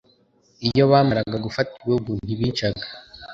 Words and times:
iyo 0.67 0.83
bamaraga 0.91 1.35
gufata 1.45 1.69
ibihugu 1.79 2.11
ntibicaga 2.25 2.85